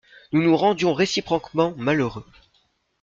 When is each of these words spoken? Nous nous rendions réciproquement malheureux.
Nous 0.31 0.41
nous 0.41 0.57
rendions 0.57 0.95
réciproquement 0.95 1.75
malheureux. 1.77 2.25